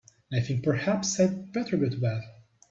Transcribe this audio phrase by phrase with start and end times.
[0.33, 2.23] I think perhaps I'd better go to bed.